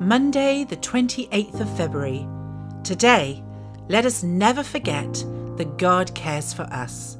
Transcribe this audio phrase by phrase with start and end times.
[0.00, 2.24] Monday, the 28th of February.
[2.84, 3.42] Today,
[3.88, 5.12] let us never forget
[5.56, 7.18] that God cares for us.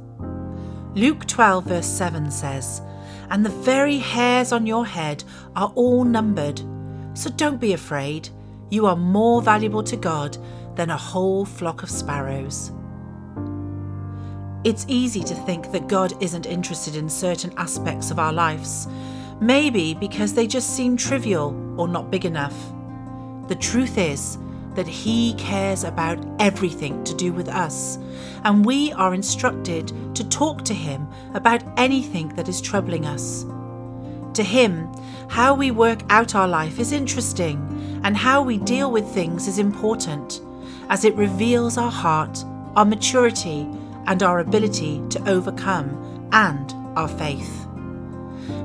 [0.95, 2.81] Luke 12, verse 7 says,
[3.31, 5.25] And the very hairs on your head
[5.57, 6.63] are all numbered.
[7.15, 8.29] So don't be afraid.
[8.71, 10.39] You are more valuable to God
[10.77, 12.71] than a whole flock of sparrows.
[14.63, 18.87] It's easy to think that God isn't interested in certain aspects of our lives,
[19.41, 22.57] maybe because they just seem trivial or not big enough.
[23.49, 24.39] The truth is
[24.75, 27.99] that He cares about everything to do with us,
[28.45, 33.45] and we are instructed to talk to Him about anything that is troubling us.
[34.35, 34.87] To Him,
[35.29, 39.59] how we work out our life is interesting, and how we deal with things is
[39.59, 40.41] important,
[40.89, 42.45] as it reveals our heart,
[42.77, 43.69] our maturity,
[44.07, 47.68] and our ability to overcome, and our faith.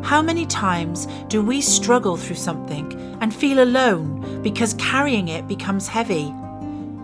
[0.04, 5.88] How many times do we struggle through something and feel alone because carrying it becomes
[5.88, 6.34] heavy?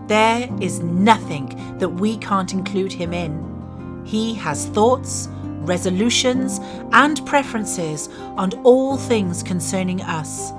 [0.06, 4.02] There is nothing that we can't include him in.
[4.04, 5.28] He has thoughts,
[5.60, 6.58] resolutions,
[6.92, 10.52] and preferences on all things concerning us.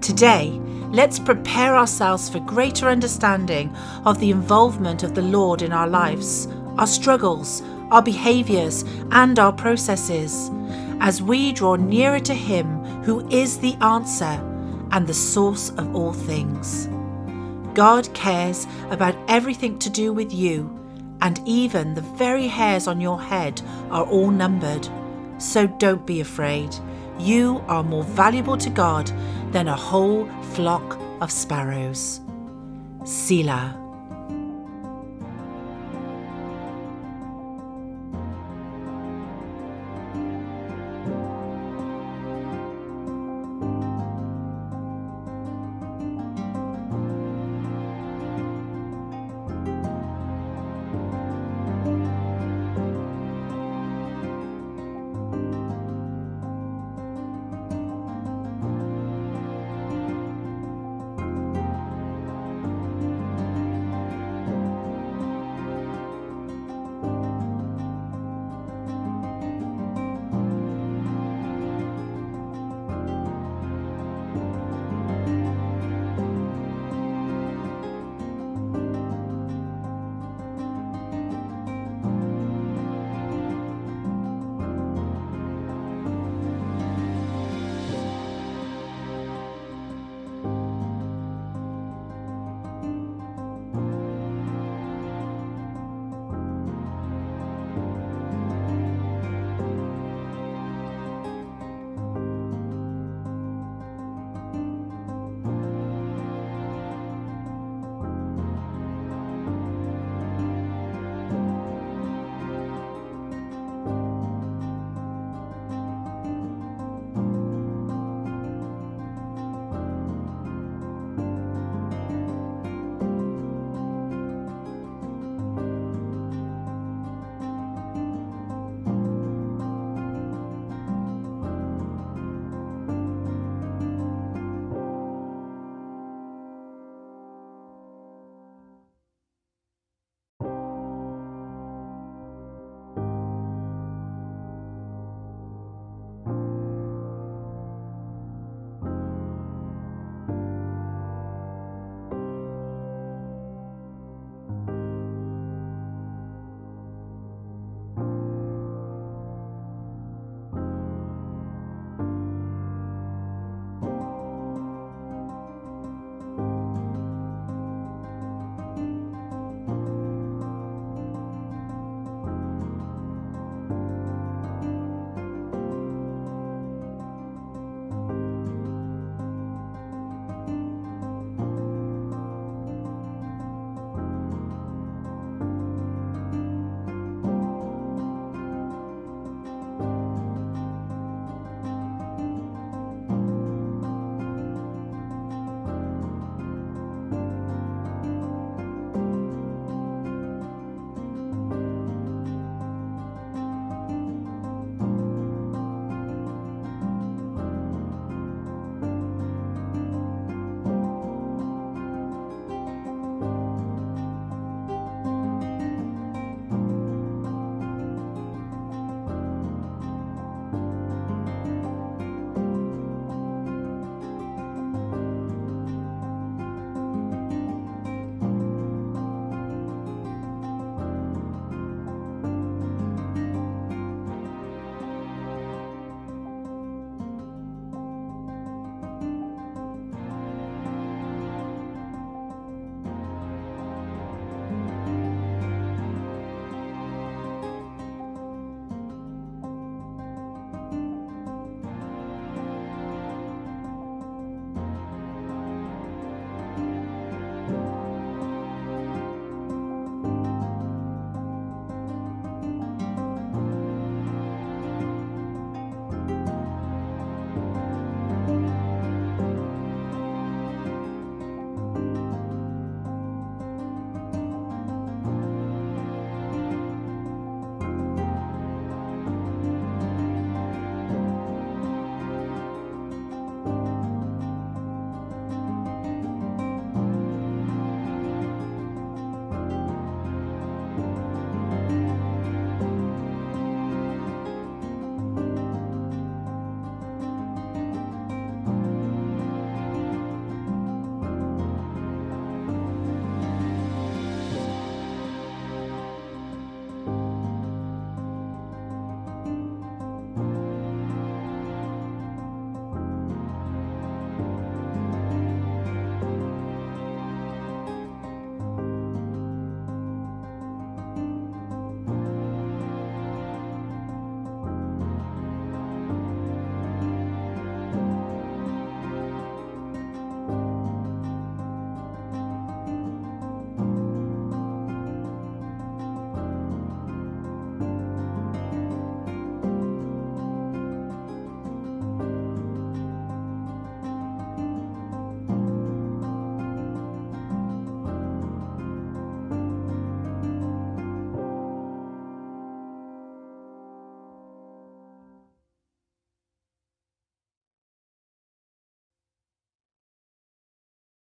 [0.00, 0.50] Today,
[0.90, 6.46] let's prepare ourselves for greater understanding of the involvement of the Lord in our lives,
[6.76, 10.50] our struggles, our behaviours, and our processes
[11.00, 14.40] as we draw nearer to Him who is the answer
[14.90, 16.88] and the source of all things.
[17.74, 20.74] God cares about everything to do with you,
[21.20, 24.88] and even the very hairs on your head are all numbered.
[25.38, 26.74] So don't be afraid.
[27.18, 29.10] You are more valuable to God
[29.52, 32.20] than a whole flock of sparrows.
[33.04, 33.87] Selah.